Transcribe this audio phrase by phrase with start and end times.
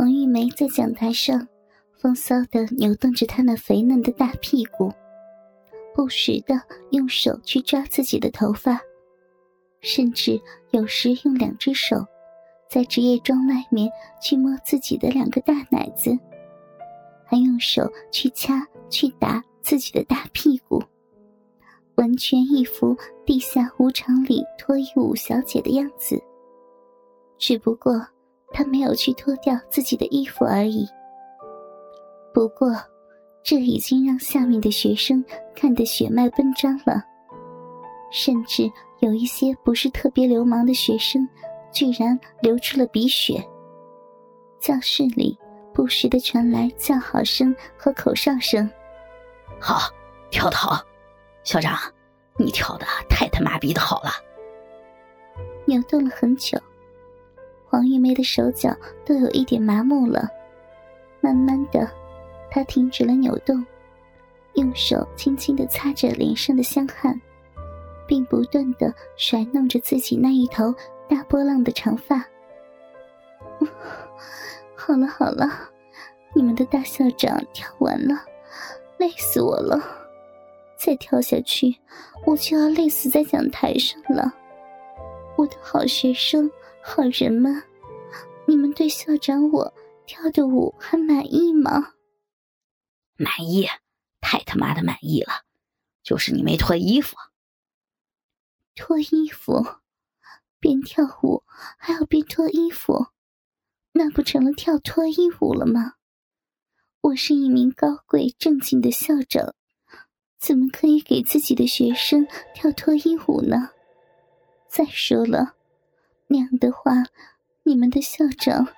[0.00, 1.46] 王玉梅在讲台上
[1.98, 4.90] 风骚的扭动着她那肥嫩的大屁股，
[5.94, 6.58] 不时的
[6.90, 8.80] 用手去抓自己的头发，
[9.82, 10.40] 甚至
[10.70, 12.02] 有时用两只手
[12.66, 13.92] 在职业装外面
[14.22, 16.18] 去摸自己的两个大奶子，
[17.26, 20.82] 还用手去掐去打自己的大屁股，
[21.96, 22.96] 完全一副
[23.26, 26.18] 地下舞场里脱衣舞小姐的样子。
[27.36, 28.02] 只不过。
[28.52, 30.86] 他没有去脱掉自己的衣服而已。
[32.32, 32.76] 不过，
[33.42, 37.02] 这已经让下面的学生看得血脉奔张了，
[38.12, 41.26] 甚至有一些不是特别流氓的学生，
[41.72, 43.42] 居然流出了鼻血。
[44.58, 45.38] 教室里
[45.72, 48.70] 不时的传来叫好声和口哨声
[49.58, 49.90] ：“好，
[50.30, 50.84] 跳的好，
[51.42, 51.78] 校长，
[52.36, 54.10] 你跳的太他妈逼的好了。”
[55.66, 56.60] 扭动了很久。
[57.70, 60.28] 黄玉梅的手脚都有一点麻木了，
[61.20, 61.88] 慢慢的，
[62.50, 63.64] 她停止了扭动，
[64.54, 67.18] 用手轻轻的擦着脸上的香汗，
[68.08, 70.74] 并不断的甩弄着自己那一头
[71.08, 72.26] 大波浪的长发。
[74.74, 75.48] 好了好了，
[76.34, 78.20] 你们的大校长跳完了，
[78.98, 79.80] 累死我了，
[80.76, 81.76] 再跳下去，
[82.26, 84.34] 我就要累死在讲台上了。
[85.36, 86.50] 我的好学生。
[86.82, 87.64] 好人吗，
[88.46, 89.74] 你们对校长我
[90.06, 91.94] 跳的舞还满意吗？
[93.16, 93.66] 满意，
[94.20, 95.44] 太他妈的满意了！
[96.02, 97.16] 就是你没脱衣服。
[98.74, 99.76] 脱衣服，
[100.58, 101.44] 边跳舞
[101.76, 103.08] 还要边脱衣服，
[103.92, 105.94] 那不成了跳脱衣舞了吗？
[107.02, 109.54] 我是一名高贵正经的校长，
[110.38, 113.70] 怎么可以给自己的学生跳脱衣舞呢？
[114.68, 115.56] 再说了。
[116.32, 116.92] 那样的话，
[117.64, 118.68] 你们的校长，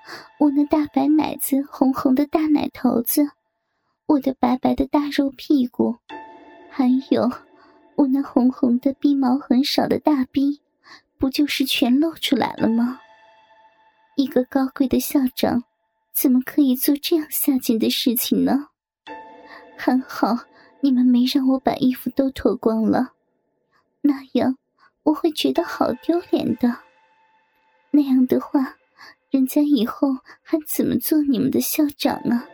[0.41, 3.28] 我那大白奶子、红红的大奶头子，
[4.06, 5.98] 我的白白的大肉屁股，
[6.70, 7.30] 还有
[7.97, 10.62] 我那红红的逼毛很少的大逼，
[11.18, 13.01] 不就是全露出来了吗？
[14.17, 15.64] 一个高贵的校长，
[16.14, 18.68] 怎么可以做这样下贱的事情呢？
[19.77, 20.39] 还好
[20.80, 23.12] 你们没让我把衣服都脱光了，
[24.01, 24.57] 那样
[25.02, 26.79] 我会觉得好丢脸的。
[27.95, 28.79] 那样的话，
[29.30, 30.08] 人家以后
[30.42, 32.48] 还怎么做你们的校长啊？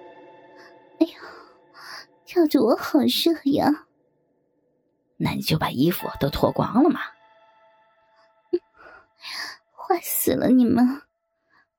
[0.99, 1.13] 哎呦，
[2.27, 3.87] 跳着我好热呀！
[5.17, 7.01] 那你就把衣服都脱光了嘛！
[9.73, 11.03] 坏死了你们！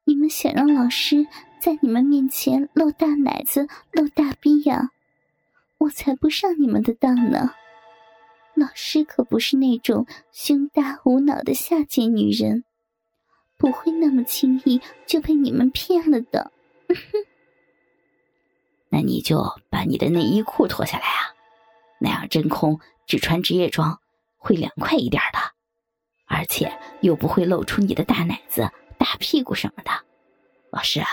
[0.05, 1.27] 你们想让老师
[1.59, 4.91] 在你们面前露大奶子、露大逼呀？
[5.79, 7.55] 我才不上你们的当呢！
[8.55, 12.63] 老师可不是那种胸大无脑的下贱女人。
[13.59, 16.51] 不会那么轻易就被你们骗了的。
[18.89, 21.35] 那你就把你的内衣裤脱下来啊，
[21.99, 23.99] 那样真空只穿职业装
[24.37, 25.39] 会凉快一点的，
[26.25, 29.91] 而且又不会露出你的大奶子、大屁股什么的。
[30.71, 31.07] 老师啊，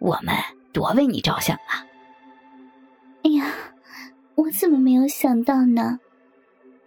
[0.00, 0.34] 我们
[0.72, 1.86] 多为你着想啊！
[3.24, 3.52] 哎呀，
[4.36, 6.00] 我怎么没有想到呢？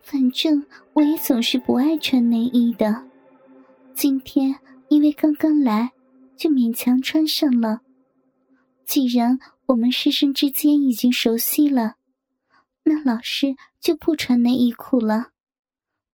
[0.02, 3.06] 反正我也总是不爱穿内衣的，
[3.94, 4.60] 今天。
[4.90, 5.92] 因为刚刚来，
[6.38, 7.82] 就勉强穿上了。
[8.86, 11.96] 既然我们师生之间已经熟悉了，
[12.84, 15.32] 那老师就不穿内衣裤了。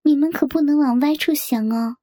[0.02, 1.98] 你们可不能往歪处想哦。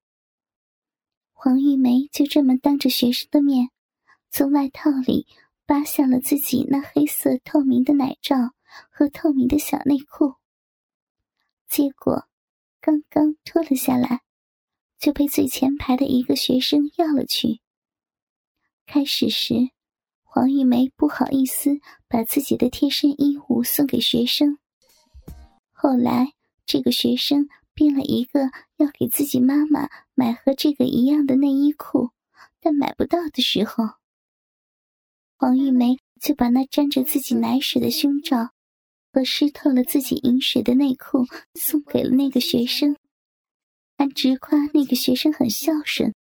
[1.33, 3.71] 黄玉梅就这么当着学生的面，
[4.31, 5.27] 从外套里
[5.67, 8.37] 扒下了自己那黑色透明的奶罩
[8.91, 10.35] 和透明的小内裤。
[11.67, 12.27] 结果，
[12.81, 14.21] 刚刚脱了下来。
[15.01, 17.61] 就被最前排的一个学生要了去。
[18.87, 19.71] 开始时，
[20.23, 24.59] 黄玉梅不好意思把自己的贴身衣物送给学生。
[25.73, 26.35] 后来，
[26.67, 32.11] 这个学生编了一个要给自己妈妈买和这个一样的内衣裤，
[32.61, 33.85] 但买不到的时候，
[35.39, 38.51] 黄玉梅就把那沾着自己奶水的胸罩
[39.13, 41.25] 和湿透了自己饮水的内裤
[41.55, 42.95] 送给了那个学生。
[44.01, 46.15] 还直夸那个学生很孝顺，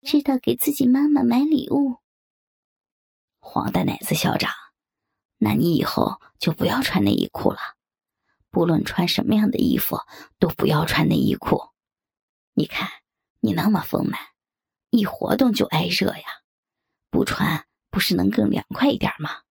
[0.00, 1.98] 知道给自己妈妈买礼物。
[3.40, 4.50] 黄大奶子校长，
[5.36, 7.58] 那你以后就不要穿内衣裤了，
[8.48, 9.98] 不论穿什么样的衣服
[10.38, 11.60] 都不要穿内衣裤。
[12.54, 12.88] 你看
[13.40, 14.18] 你那么丰满，
[14.88, 16.24] 一活动就挨热呀，
[17.10, 19.42] 不穿不是能更凉快一点吗？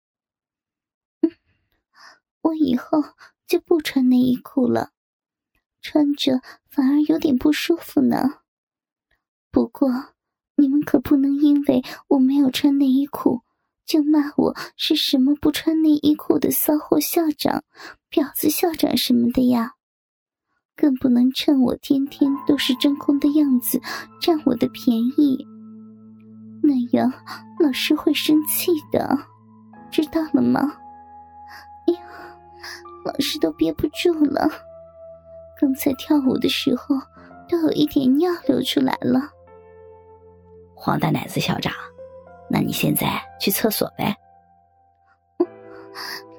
[2.41, 3.03] 我以后
[3.47, 4.93] 就不穿内衣裤了。
[5.83, 6.41] 穿着
[6.71, 8.39] 反而有点不舒服呢。
[9.51, 9.91] 不过，
[10.57, 13.43] 你们可不能因为我没有穿内衣裤，
[13.85, 17.65] 就骂我是什么不穿内衣裤的骚货校长、
[18.11, 19.73] 婊子校长什么的呀，
[20.77, 23.83] 更不能趁我天天都是真空的样子
[24.21, 25.47] 占我的便宜，
[26.63, 27.13] 那样
[27.59, 29.19] 老师会生气的，
[29.91, 30.79] 知道了吗？
[31.89, 32.01] 哎呀，
[33.05, 34.49] 老师都憋不住了，
[35.63, 36.97] 刚才跳舞的时候
[37.49, 39.31] 都有一点尿流出来了。
[40.75, 41.73] 黄大奶子校长。
[42.51, 44.15] 那你现在去厕所呗。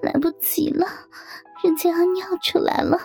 [0.01, 0.85] 来不及了，
[1.63, 2.99] 人家要尿出来了。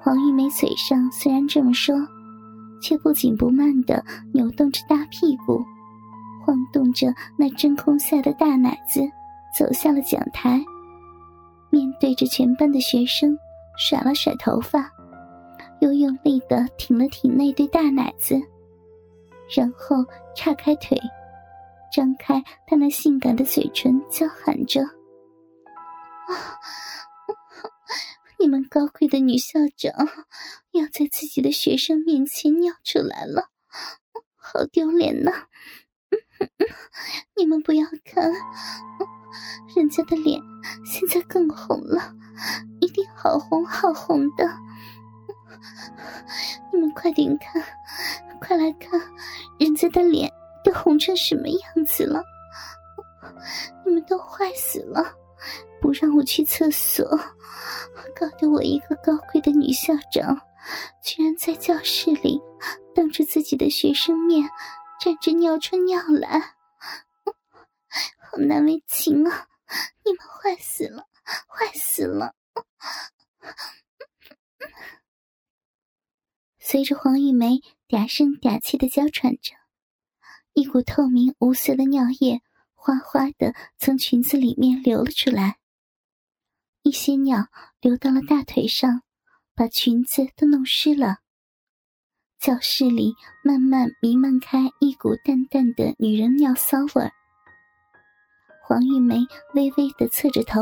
[0.00, 1.94] 黄玉梅嘴上虽然这么说，
[2.82, 5.64] 却不紧不慢的扭动着大屁股，
[6.44, 9.00] 晃动着那真空下的大奶子，
[9.56, 10.60] 走下了讲台，
[11.70, 13.38] 面对着全班的学生，
[13.76, 14.90] 甩了甩头发，
[15.80, 18.40] 又用力的挺了挺那对大奶子。
[19.54, 20.98] 然后叉开腿，
[21.92, 24.82] 张开他那性感的嘴唇，叫喊着
[26.26, 26.58] ：“啊，
[28.40, 29.92] 你们高贵的女校长
[30.72, 33.50] 要在自己的学生面前尿出来了，
[34.34, 35.46] 好丢脸呐！
[37.36, 38.32] 你们不要看，
[39.76, 40.40] 人家的脸
[40.84, 42.14] 现在更红了，
[43.26, 44.48] 好红好红的。
[46.72, 47.60] 你们快点看，
[48.40, 49.00] 快来看！”
[49.58, 50.32] 人家的脸
[50.62, 52.22] 都红成什么样子了？
[53.84, 55.02] 你们都坏死了！
[55.80, 57.04] 不让我去厕所，
[58.14, 60.40] 搞得我一个高贵的女校长，
[61.02, 62.40] 居然在教室里
[62.94, 64.48] 当着自己的学生面
[65.00, 66.54] 站着尿出尿来，
[68.20, 69.48] 好难为情啊！
[70.04, 71.08] 你们坏死了，
[71.48, 72.34] 坏死了！
[76.58, 77.60] 随着黄玉梅。
[77.88, 79.54] 嗲声嗲气的娇喘着，
[80.54, 82.42] 一股透明无色的尿液
[82.74, 85.58] 哗哗的从裙子里面流了出来。
[86.82, 87.46] 一些尿
[87.80, 89.02] 流到了大腿上，
[89.54, 91.18] 把裙子都弄湿了。
[92.40, 93.14] 教室里
[93.44, 97.12] 慢慢弥漫开一股淡淡的女人尿骚味儿。
[98.64, 99.18] 黄玉梅
[99.54, 100.60] 微微的侧着头，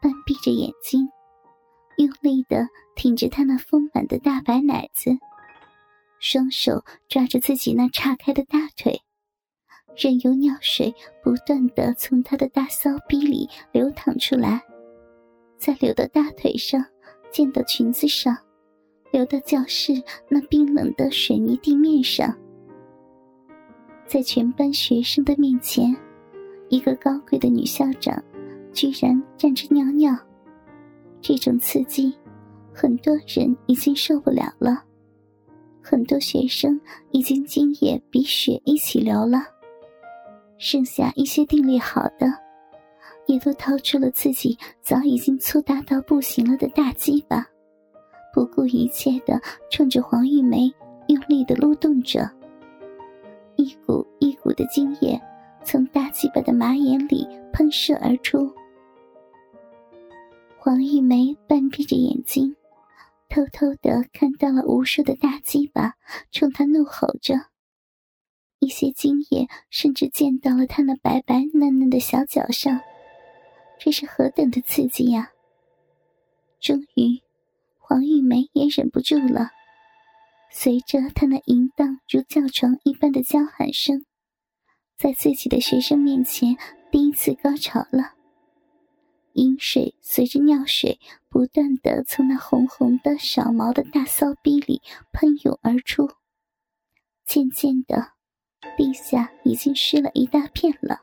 [0.00, 1.08] 半闭着眼睛，
[1.96, 5.10] 用力的挺着她那丰满的大白奶子。
[6.18, 9.02] 双手抓着自己那岔开的大腿，
[9.96, 14.62] 任由尿水不断的从他的大骚逼里流淌出来，
[15.58, 16.84] 再流到大腿上，
[17.32, 18.36] 溅到裙子上，
[19.10, 22.32] 流到教室那冰冷的水泥地面上。
[24.06, 25.92] 在全班学生的面前，
[26.68, 28.22] 一个高贵的女校长
[28.72, 30.16] 居然站着尿尿，
[31.22, 32.12] 这种刺激，
[32.74, 34.82] 很多人已经受不了了。
[35.80, 36.80] 很多学生
[37.12, 39.38] 已经精液比血一起流了，
[40.58, 42.26] 剩下一些定力好的，
[43.26, 47.46] 也都掏出了自己早已经粗大到不行了的大鸡巴，
[48.34, 49.40] 不顾一切的
[49.70, 50.72] 冲着黄玉梅
[51.06, 52.28] 用力的撸动着，
[53.56, 55.20] 一股一股的精液
[55.64, 58.52] 从大鸡巴的马眼里喷射而出。
[60.64, 62.54] 黄玉梅半闭着眼睛。
[63.28, 65.94] 偷偷的看到了无数的大鸡巴
[66.30, 67.34] 冲他怒吼着，
[68.60, 72.80] 一些精液甚至溅到了他那白白嫩嫩的小脚上，
[73.80, 75.32] 这是何等的刺激呀！
[76.60, 77.20] 终于，
[77.76, 79.50] 黄玉梅也忍不住了，
[80.52, 84.04] 随着他那淫荡如叫床一般的娇喊声，
[84.96, 86.56] 在自己的学生面前
[86.92, 88.21] 第一次高潮了。
[89.34, 96.10] 阴水随着尿水不断的从那红红的少毛的大骚逼里喷涌而出，
[97.24, 98.12] 渐渐的，
[98.76, 101.00] 地下已经湿了一大片了。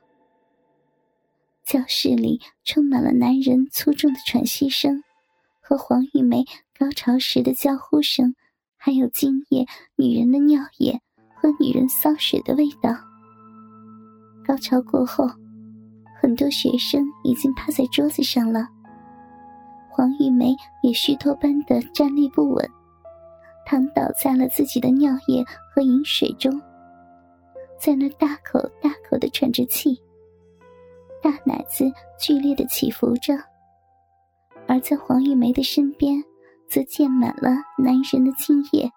[1.66, 5.04] 教室里充满了男人粗重的喘息声，
[5.62, 6.46] 和黄玉梅
[6.78, 8.36] 高潮时的叫呼声，
[8.78, 11.02] 还有精液、女人的尿液
[11.36, 12.96] 和女人骚水的味道。
[14.46, 15.30] 高潮过后。
[16.22, 18.68] 很多学生已经趴在桌子上了，
[19.90, 22.70] 黄玉梅也虚脱般的站立不稳，
[23.66, 26.62] 躺倒在了自己的尿液和饮水中，
[27.80, 29.98] 在那大口大口的喘着气，
[31.24, 33.34] 大奶子剧烈的起伏着，
[34.68, 36.22] 而在黄玉梅的身边，
[36.68, 38.92] 则溅满了男人的精液。